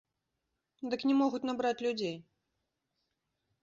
Дык 0.93 1.05
не 1.11 1.15
могуць 1.21 1.43
набраць 1.51 1.77
людзей! 1.89 2.15